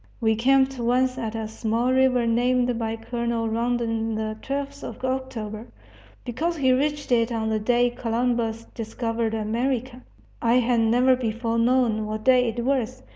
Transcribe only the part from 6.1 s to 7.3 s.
because he reached